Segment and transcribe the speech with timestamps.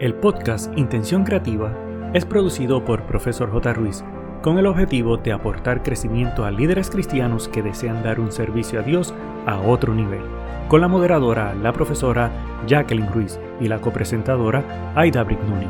[0.00, 1.76] El podcast Intención Creativa
[2.14, 3.74] es producido por Profesor J.
[3.74, 4.02] Ruiz
[4.40, 8.82] con el objetivo de aportar crecimiento a líderes cristianos que desean dar un servicio a
[8.82, 9.12] Dios
[9.44, 10.22] a otro nivel,
[10.68, 12.32] con la moderadora, la profesora
[12.66, 15.66] Jacqueline Ruiz y la copresentadora Aida Brignoni.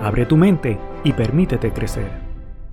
[0.00, 2.08] Abre tu mente y permítete crecer.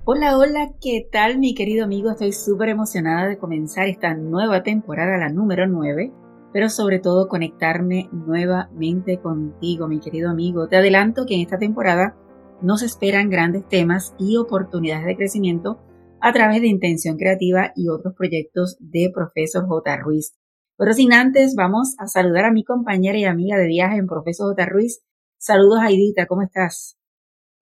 [0.04, 2.12] Hola, hola, ¿qué tal mi querido amigo?
[2.12, 6.12] Estoy súper emocionada de comenzar esta nueva temporada, la número 9
[6.52, 10.68] pero sobre todo conectarme nuevamente contigo, mi querido amigo.
[10.68, 12.16] Te adelanto que en esta temporada
[12.62, 15.78] nos esperan grandes temas y oportunidades de crecimiento
[16.20, 19.96] a través de Intención Creativa y otros proyectos de Profesor J.
[19.98, 20.36] Ruiz.
[20.76, 24.48] Pero sin antes, vamos a saludar a mi compañera y amiga de viaje en Profesor
[24.54, 24.66] J.
[24.66, 25.02] Ruiz.
[25.38, 26.98] Saludos, Aidita, ¿cómo estás?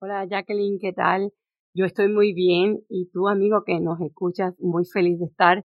[0.01, 1.31] Hola, Jacqueline, ¿qué tal?
[1.73, 5.63] Yo estoy muy bien y tú, amigo que nos escuchas, muy feliz de estar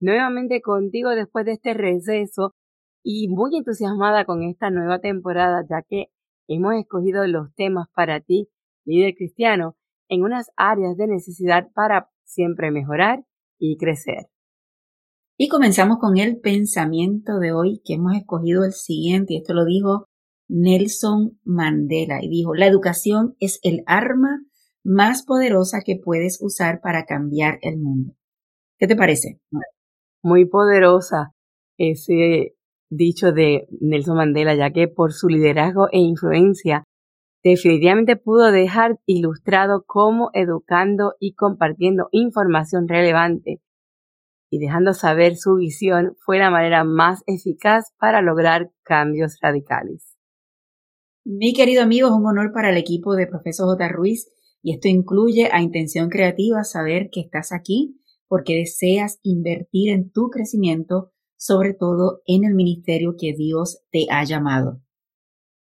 [0.00, 2.54] nuevamente contigo después de este receso
[3.08, 6.06] y muy entusiasmada con esta nueva temporada, ya que
[6.48, 8.48] hemos escogido los temas para ti,
[8.84, 9.76] líder cristiano,
[10.08, 13.24] en unas áreas de necesidad para siempre mejorar
[13.60, 14.26] y crecer.
[15.36, 19.64] Y comenzamos con el pensamiento de hoy que hemos escogido el siguiente, y esto lo
[19.64, 20.08] dijo
[20.48, 24.42] Nelson Mandela, y dijo, la educación es el arma
[24.82, 28.14] más poderosa que puedes usar para cambiar el mundo.
[28.78, 29.38] ¿Qué te parece?
[30.22, 31.34] Muy poderosa
[31.78, 32.55] ese
[32.88, 36.84] dicho de Nelson Mandela, ya que por su liderazgo e influencia
[37.42, 43.60] definitivamente pudo dejar ilustrado cómo educando y compartiendo información relevante
[44.50, 50.16] y dejando saber su visión fue la manera más eficaz para lograr cambios radicales.
[51.24, 53.88] Mi querido amigo, es un honor para el equipo de Profesor J.
[53.88, 54.30] Ruiz
[54.62, 60.30] y esto incluye a Intención Creativa saber que estás aquí porque deseas invertir en tu
[60.30, 64.80] crecimiento sobre todo en el ministerio que Dios te ha llamado.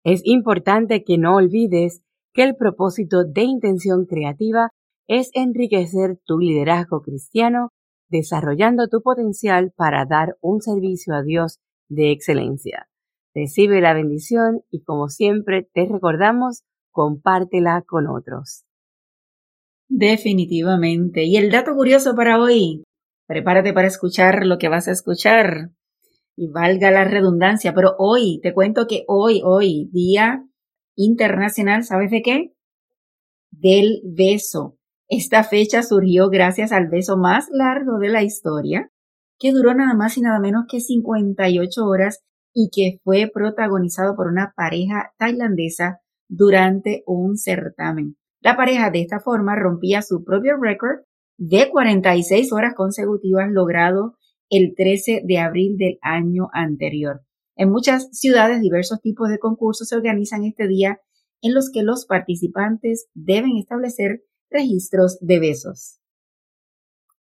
[0.04, 2.02] Es importante que no olvides
[2.34, 4.70] que el propósito de intención creativa
[5.08, 7.70] es enriquecer tu liderazgo cristiano,
[8.10, 11.60] desarrollando tu potencial para dar un servicio a Dios
[11.90, 12.88] de excelencia.
[13.34, 18.64] Recibe la bendición y como siempre te recordamos, compártela con otros.
[19.88, 21.26] Definitivamente.
[21.26, 22.85] Y el dato curioso para hoy,
[23.28, 25.72] Prepárate para escuchar lo que vas a escuchar.
[26.36, 30.46] Y valga la redundancia, pero hoy, te cuento que hoy, hoy, Día
[30.96, 32.54] Internacional, ¿sabes de qué?
[33.52, 34.78] Del beso.
[35.08, 38.92] Esta fecha surgió gracias al beso más largo de la historia,
[39.40, 44.28] que duró nada más y nada menos que 58 horas y que fue protagonizado por
[44.28, 48.18] una pareja tailandesa durante un certamen.
[48.40, 51.00] La pareja de esta forma rompía su propio récord
[51.38, 54.18] de 46 horas consecutivas logrado
[54.50, 57.22] el 13 de abril del año anterior.
[57.56, 61.00] En muchas ciudades diversos tipos de concursos se organizan este día
[61.42, 66.00] en los que los participantes deben establecer registros de besos.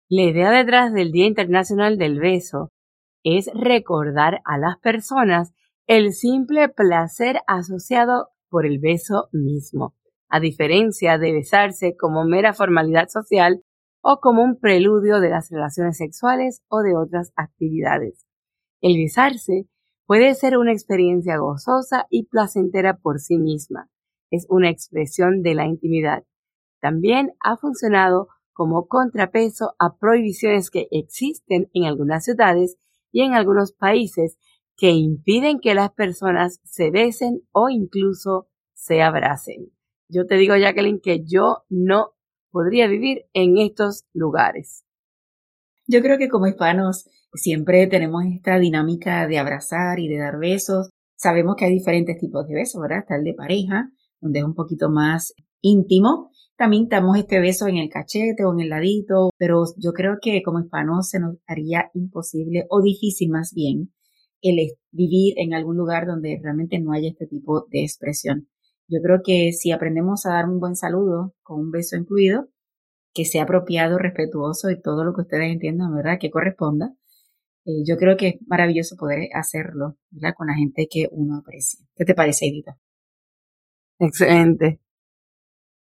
[0.09, 2.71] La idea detrás del Día Internacional del Beso
[3.25, 5.55] es recordar a las personas
[5.87, 9.95] el simple placer asociado por el beso mismo,
[10.29, 13.63] a diferencia de besarse como mera formalidad social
[14.07, 18.27] o como un preludio de las relaciones sexuales o de otras actividades.
[18.83, 19.67] El besarse
[20.07, 23.89] puede ser una experiencia gozosa y placentera por sí misma.
[24.31, 26.25] Es una expresión de la intimidad.
[26.83, 32.77] También ha funcionado como contrapeso a prohibiciones que existen en algunas ciudades
[33.11, 34.37] y en algunos países
[34.77, 39.73] que impiden que las personas se besen o incluso se abracen.
[40.11, 42.14] Yo te digo, Jacqueline, que yo no
[42.55, 44.85] podría vivir en estos lugares.
[45.89, 50.89] Yo creo que como hispanos siempre tenemos esta dinámica de abrazar y de dar besos.
[51.17, 53.01] Sabemos que hay diferentes tipos de besos, ¿verdad?
[53.01, 56.31] Está el de pareja, donde es un poquito más íntimo.
[56.57, 60.41] También damos este beso en el cachete o en el ladito, pero yo creo que
[60.45, 63.93] como hispanos se nos haría imposible o difícil más bien
[64.43, 64.59] el
[64.93, 68.47] vivir en algún lugar donde realmente no haya este tipo de expresión.
[68.89, 72.49] Yo creo que si aprendemos a dar un buen saludo con un beso incluido,
[73.15, 76.19] que sea apropiado, respetuoso y todo lo que ustedes entiendan, ¿verdad?
[76.21, 76.95] Que corresponda.
[77.65, 80.35] Eh, yo creo que es maravilloso poder hacerlo, ¿verdad?
[80.37, 81.81] Con la gente que uno aprecia.
[81.97, 82.77] ¿Qué te parece, Edita?
[83.99, 84.81] Excelente.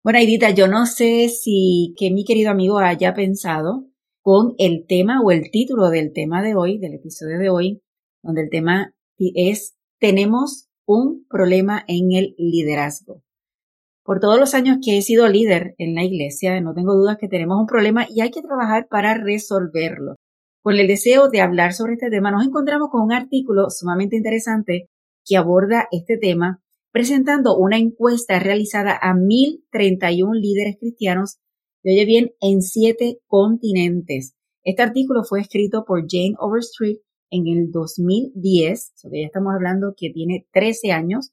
[0.02, 3.86] Bueno, Edita, yo no sé si que mi querido amigo haya pensado
[4.22, 7.82] con el tema o el título del tema de hoy, del episodio de hoy,
[8.22, 13.22] donde el tema es tenemos un problema en el liderazgo.
[14.02, 17.28] Por todos los años que he sido líder en la iglesia, no tengo dudas que
[17.28, 20.16] tenemos un problema y hay que trabajar para resolverlo.
[20.62, 24.88] Con el deseo de hablar sobre este tema, nos encontramos con un artículo sumamente interesante
[25.24, 26.60] que aborda este tema
[26.92, 31.36] presentando una encuesta realizada a 1.031 líderes cristianos,
[31.84, 34.34] de oye bien, en siete continentes.
[34.64, 36.98] Este artículo fue escrito por Jane Overstreet
[37.30, 41.32] en el 2010, o ya estamos hablando que tiene 13 años,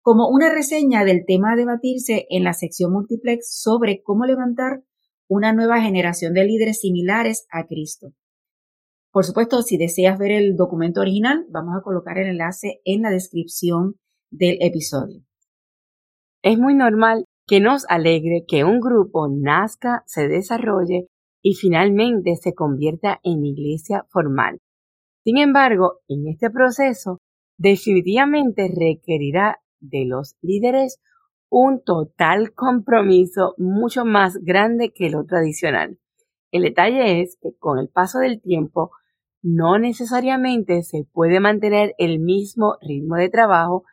[0.00, 4.82] como una reseña del tema a debatirse en la sección multiplex sobre cómo levantar
[5.28, 8.12] una nueva generación de líderes similares a Cristo.
[9.10, 13.10] Por supuesto, si deseas ver el documento original, vamos a colocar el enlace en la
[13.10, 13.96] descripción
[14.30, 15.22] del episodio.
[16.42, 21.08] Es muy normal que nos alegre que un grupo nazca, se desarrolle
[21.42, 24.58] y finalmente se convierta en iglesia formal.
[25.28, 27.20] Sin embargo, en este proceso
[27.58, 31.02] definitivamente requerirá de los líderes
[31.50, 35.98] un total compromiso mucho más grande que lo tradicional.
[36.50, 38.92] El detalle es que con el paso del tiempo
[39.42, 43.84] no necesariamente se puede mantener el mismo ritmo de trabajo,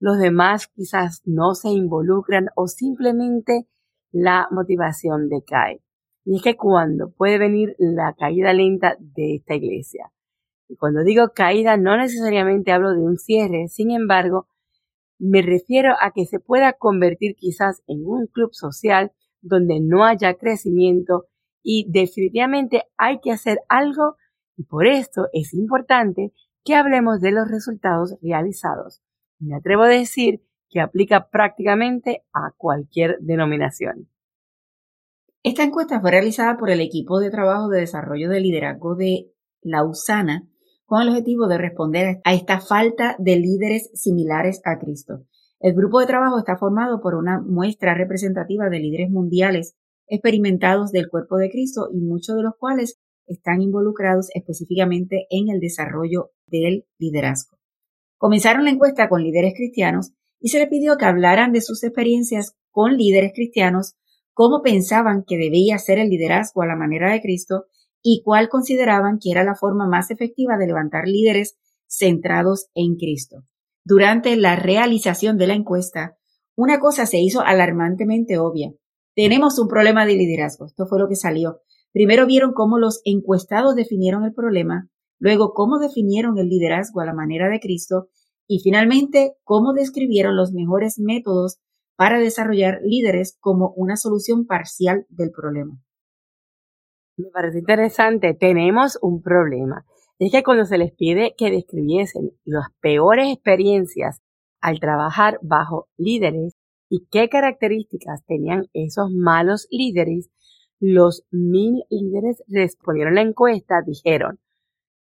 [0.00, 3.68] los demás quizás no se involucran o simplemente
[4.10, 5.80] la motivación decae.
[6.24, 10.10] Y es que cuando puede venir la caída lenta de esta iglesia.
[10.68, 14.48] Y cuando digo caída no necesariamente hablo de un cierre, sin embargo,
[15.18, 20.34] me refiero a que se pueda convertir quizás en un club social donde no haya
[20.34, 21.26] crecimiento
[21.62, 24.16] y definitivamente hay que hacer algo
[24.56, 26.32] y por esto es importante
[26.64, 29.02] que hablemos de los resultados realizados.
[29.38, 34.08] Me atrevo a decir que aplica prácticamente a cualquier denominación.
[35.42, 40.48] Esta encuesta fue realizada por el equipo de trabajo de desarrollo de liderazgo de Lausana
[40.92, 45.24] con el objetivo de responder a esta falta de líderes similares a Cristo.
[45.58, 49.74] El grupo de trabajo está formado por una muestra representativa de líderes mundiales
[50.06, 55.60] experimentados del cuerpo de Cristo y muchos de los cuales están involucrados específicamente en el
[55.60, 57.56] desarrollo del liderazgo.
[58.18, 62.54] Comenzaron la encuesta con líderes cristianos y se le pidió que hablaran de sus experiencias
[62.70, 63.94] con líderes cristianos,
[64.34, 67.64] cómo pensaban que debía ser el liderazgo a la manera de Cristo
[68.02, 71.56] y cuál consideraban que era la forma más efectiva de levantar líderes
[71.86, 73.44] centrados en Cristo.
[73.84, 76.16] Durante la realización de la encuesta,
[76.56, 78.72] una cosa se hizo alarmantemente obvia.
[79.14, 80.66] Tenemos un problema de liderazgo.
[80.66, 81.60] Esto fue lo que salió.
[81.92, 84.88] Primero vieron cómo los encuestados definieron el problema,
[85.18, 88.08] luego cómo definieron el liderazgo a la manera de Cristo
[88.46, 91.58] y finalmente cómo describieron los mejores métodos
[91.96, 95.80] para desarrollar líderes como una solución parcial del problema.
[97.16, 99.84] Me parece interesante, tenemos un problema.
[100.18, 104.20] Es que cuando se les pide que describiesen las peores experiencias
[104.60, 106.54] al trabajar bajo líderes
[106.88, 110.30] y qué características tenían esos malos líderes,
[110.78, 114.40] los mil líderes respondieron a la encuesta, dijeron,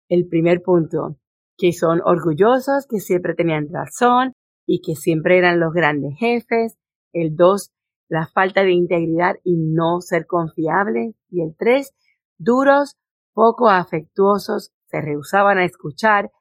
[0.09, 1.17] el primer punto,
[1.57, 4.33] que son orgullosos, que siempre tenían razón
[4.65, 6.77] y que siempre eran los grandes jefes.
[7.13, 7.71] El dos,
[8.13, 11.15] la falta de integridad y no ser confiables.
[11.31, 11.95] Y el tres,
[12.37, 12.95] duros,
[13.33, 16.31] poco afectuosos, se rehusaban a escuchar.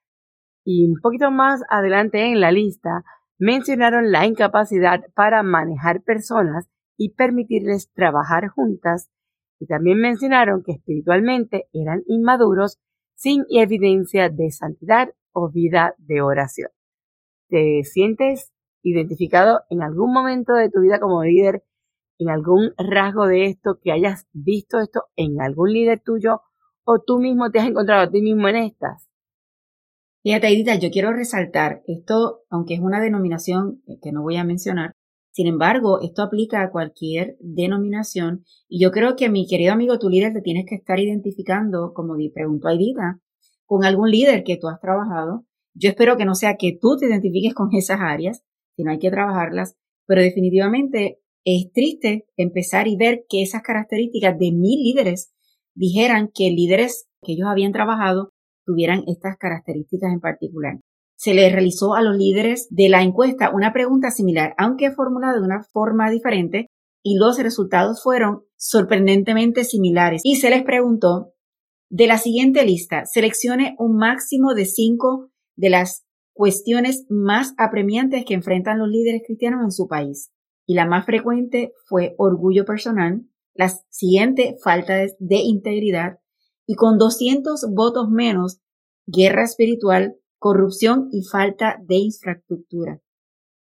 [0.65, 3.05] Y un poquito más adelante en la lista
[3.39, 9.11] mencionaron la incapacidad para manejar personas y permitirles trabajar juntas,
[9.59, 12.79] y también mencionaron que espiritualmente eran inmaduros
[13.15, 16.69] sin evidencia de santidad o vida de oración.
[17.49, 18.53] ¿Te sientes
[18.83, 21.65] identificado en algún momento de tu vida como líder,
[22.19, 26.43] en algún rasgo de esto, que hayas visto esto en algún líder tuyo
[26.85, 29.09] o tú mismo te has encontrado a ti mismo en estas?
[30.23, 34.95] Fíjate, Edita, yo quiero resaltar esto, aunque es una denominación que no voy a mencionar,
[35.33, 40.11] sin embargo, esto aplica a cualquier denominación y yo creo que mi querido amigo, tu
[40.11, 43.19] líder, te tienes que estar identificando, como preguntó Aidita,
[43.65, 45.47] con algún líder que tú has trabajado.
[45.73, 48.45] Yo espero que no sea que tú te identifiques con esas áreas,
[48.77, 49.75] sino hay que trabajarlas,
[50.07, 55.33] pero definitivamente es triste empezar y ver que esas características de mil líderes
[55.75, 58.33] dijeran que líderes que ellos habían trabajado
[58.65, 60.79] tuvieran estas características en particular
[61.23, 65.45] se le realizó a los líderes de la encuesta una pregunta similar, aunque formulada de
[65.45, 66.67] una forma diferente,
[67.01, 70.23] y los resultados fueron sorprendentemente similares.
[70.25, 71.33] Y se les preguntó,
[71.91, 78.35] de la siguiente lista, seleccione un máximo de cinco de las cuestiones más apremiantes que
[78.35, 80.33] enfrentan los líderes cristianos en su país.
[80.67, 83.23] Y la más frecuente fue orgullo personal,
[83.55, 86.19] la siguiente falta de integridad
[86.67, 88.61] y con 200 votos menos,
[89.07, 93.01] guerra espiritual, corrupción y falta de infraestructura.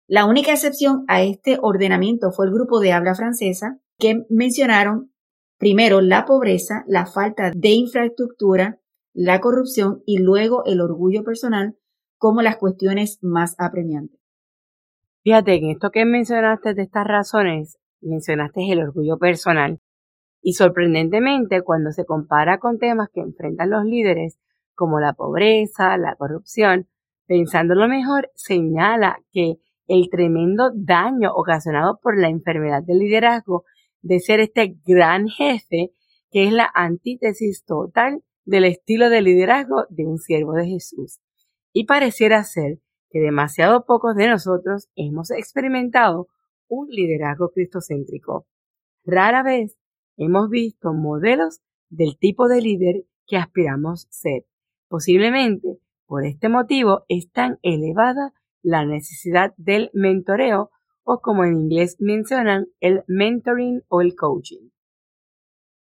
[0.06, 5.12] La única excepción a este ordenamiento fue el grupo de habla francesa que mencionaron
[5.56, 8.80] primero la pobreza, la falta de infraestructura,
[9.12, 11.76] la corrupción y luego el orgullo personal
[12.20, 14.20] como las cuestiones más apremiantes.
[15.22, 19.80] Fíjate, en esto que mencionaste de estas razones, mencionaste el orgullo personal.
[20.42, 24.38] Y sorprendentemente, cuando se compara con temas que enfrentan los líderes,
[24.74, 26.88] como la pobreza, la corrupción,
[27.26, 29.54] pensando lo mejor, señala que
[29.86, 33.64] el tremendo daño ocasionado por la enfermedad del liderazgo
[34.02, 35.90] de ser este gran jefe,
[36.30, 41.18] que es la antítesis total del estilo de liderazgo de un siervo de Jesús.
[41.72, 46.28] Y pareciera ser que demasiado pocos de nosotros hemos experimentado
[46.68, 48.46] un liderazgo cristocéntrico.
[49.04, 49.78] Rara vez
[50.16, 54.44] hemos visto modelos del tipo de líder que aspiramos ser.
[54.88, 60.70] Posiblemente por este motivo es tan elevada la necesidad del mentoreo
[61.04, 64.70] o como en inglés mencionan el mentoring o el coaching.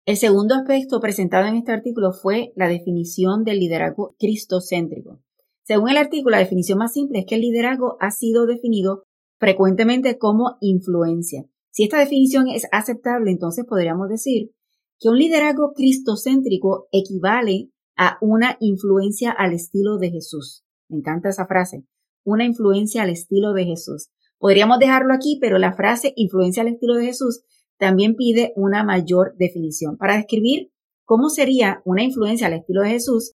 [0.05, 5.21] El segundo aspecto presentado en este artículo fue la definición del liderazgo cristocéntrico.
[5.63, 9.03] Según el artículo, la definición más simple es que el liderazgo ha sido definido
[9.39, 11.45] frecuentemente como influencia.
[11.71, 14.51] Si esta definición es aceptable, entonces podríamos decir
[14.99, 20.63] que un liderazgo cristocéntrico equivale a una influencia al estilo de Jesús.
[20.89, 21.85] Me encanta esa frase,
[22.23, 24.09] una influencia al estilo de Jesús.
[24.37, 27.43] Podríamos dejarlo aquí, pero la frase influencia al estilo de Jesús
[27.77, 29.97] también pide una mayor definición.
[29.97, 30.71] Para describir
[31.05, 33.33] cómo sería una influencia al estilo de Jesús,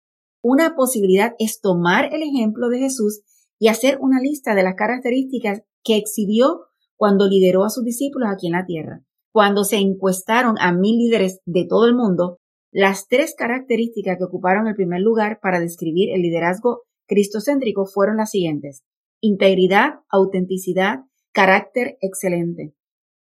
[0.44, 3.22] una posibilidad es tomar el ejemplo de Jesús
[3.58, 8.48] y hacer una lista de las características que exhibió cuando lideró a sus discípulos aquí
[8.48, 9.02] en la tierra.
[9.32, 14.68] Cuando se encuestaron a mil líderes de todo el mundo, las tres características que ocuparon
[14.68, 18.82] el primer lugar para describir el liderazgo cristocéntrico fueron las siguientes.
[19.22, 22.74] Integridad, autenticidad, carácter excelente.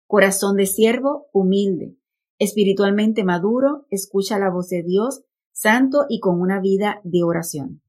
[0.08, 1.98] Corazón de siervo, humilde.
[2.40, 5.26] Espiritualmente maduro, escucha la voz de Dios
[5.60, 7.82] santo y con una vida de oración.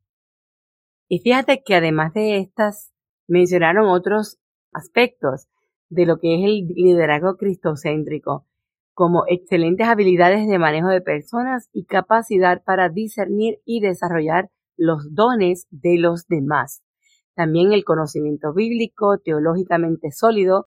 [1.08, 2.92] Y fíjate que además de estas,
[3.28, 4.38] mencionaron otros
[4.72, 5.46] aspectos
[5.88, 8.44] de lo que es el liderazgo cristocéntrico,
[8.92, 15.68] como excelentes habilidades de manejo de personas y capacidad para discernir y desarrollar los dones
[15.70, 16.82] de los demás.
[17.36, 20.66] También el conocimiento bíblico, teológicamente sólido.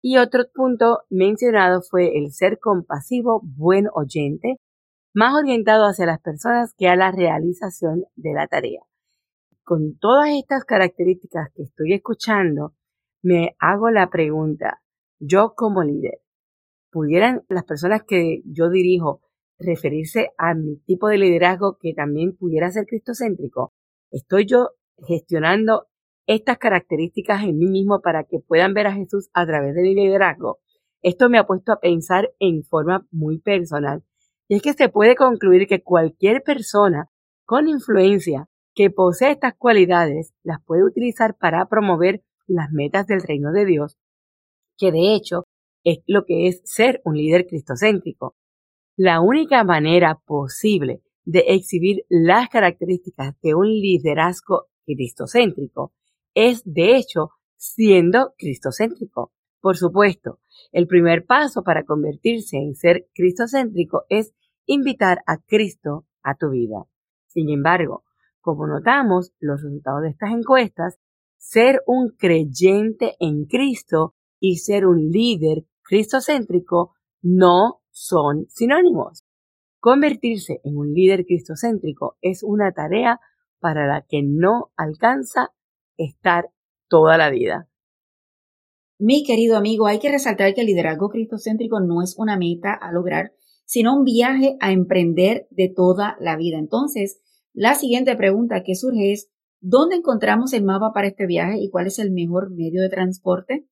[0.00, 4.58] Y otro punto mencionado fue el ser compasivo, buen oyente,
[5.14, 8.82] más orientado hacia las personas que a la realización de la tarea.
[9.64, 12.74] Con todas estas características que estoy escuchando,
[13.22, 14.80] me hago la pregunta,
[15.18, 16.20] yo como líder,
[16.90, 19.22] ¿pudieran las personas que yo dirijo
[19.58, 23.72] referirse a mi tipo de liderazgo que también pudiera ser cristocéntrico?
[24.10, 24.70] ¿Estoy yo
[25.06, 25.88] gestionando
[26.26, 29.94] estas características en mí mismo para que puedan ver a Jesús a través de mi
[29.94, 30.60] liderazgo?
[31.02, 34.02] Esto me ha puesto a pensar en forma muy personal
[34.48, 37.10] y es que se puede concluir que cualquier persona
[37.44, 43.52] con influencia que posee estas cualidades las puede utilizar para promover las metas del reino
[43.52, 43.98] de Dios,
[44.76, 45.44] que de hecho
[45.84, 48.36] es lo que es ser un líder cristocéntrico.
[48.96, 55.92] La única manera posible de exhibir las características de un liderazgo cristocéntrico
[56.34, 59.32] es, de hecho, siendo cristocéntrico.
[59.60, 60.40] Por supuesto,
[60.72, 64.32] el primer paso para convertirse en ser cristocéntrico es
[64.68, 66.84] invitar a Cristo a tu vida.
[67.26, 68.04] Sin embargo,
[68.40, 70.98] como notamos los resultados de estas encuestas,
[71.36, 79.24] ser un creyente en Cristo y ser un líder cristocéntrico no son sinónimos.
[79.80, 83.20] Convertirse en un líder cristocéntrico es una tarea
[83.60, 85.52] para la que no alcanza
[85.96, 86.50] estar
[86.88, 87.68] toda la vida.
[88.98, 92.90] Mi querido amigo, hay que resaltar que el liderazgo cristocéntrico no es una meta a
[92.90, 93.32] lograr,
[93.68, 96.58] sino un viaje a emprender de toda la vida.
[96.58, 97.20] Entonces,
[97.52, 99.28] la siguiente pregunta que surge es,
[99.60, 103.66] ¿dónde encontramos el mapa para este viaje y cuál es el mejor medio de transporte?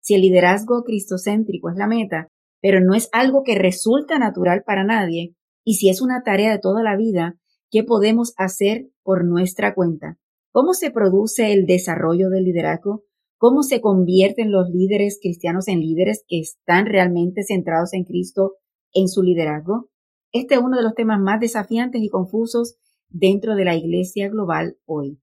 [0.00, 2.26] Si el liderazgo cristocéntrico es la meta,
[2.60, 6.58] pero no es algo que resulta natural para nadie, y si es una tarea de
[6.58, 7.38] toda la vida,
[7.70, 10.18] ¿qué podemos hacer por nuestra cuenta?
[10.50, 13.04] ¿Cómo se produce el desarrollo del liderazgo?
[13.38, 18.54] ¿Cómo se convierten los líderes cristianos en líderes que están realmente centrados en Cristo
[18.96, 19.88] en su liderazgo?
[20.32, 22.76] Este es uno de los temas más desafiantes y confusos
[23.08, 25.20] dentro de la iglesia global hoy.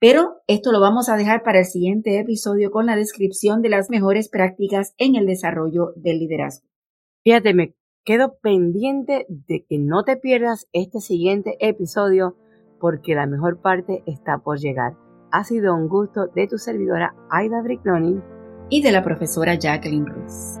[0.00, 3.90] Pero esto lo vamos a dejar para el siguiente episodio con la descripción de las
[3.90, 6.68] mejores prácticas en el desarrollo del liderazgo.
[7.24, 7.74] Fíjate, me
[8.04, 12.36] quedo pendiente de que no te pierdas este siguiente episodio
[12.78, 14.96] porque la mejor parte está por llegar.
[15.32, 18.22] Ha sido un gusto de tu servidora Aida Brignoni
[18.70, 20.60] y de la profesora Jacqueline Ruiz.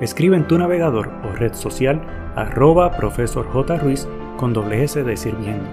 [0.00, 2.00] escribe en tu navegador o red social
[2.36, 3.78] arroba profesor J.
[3.78, 5.68] Ruiz con doble S de sirviendo.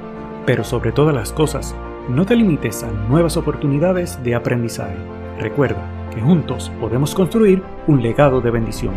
[0.45, 1.75] Pero sobre todas las cosas,
[2.09, 4.95] no te limites a nuevas oportunidades de aprendizaje.
[5.39, 8.93] Recuerda que juntos podemos construir un legado de bendición.